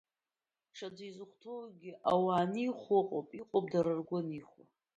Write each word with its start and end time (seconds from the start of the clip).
Ҽаӡәы 0.75 1.05
изыхәҭоугь 1.07 1.87
ауаа 2.11 2.41
анихәауа, 2.47 3.19
иҟоуп, 3.39 3.65
дара 3.71 3.91
ргәы 3.99 4.17
анихәуа… 4.19 4.63